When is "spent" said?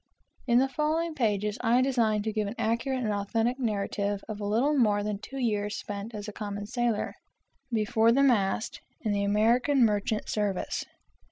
5.77-6.15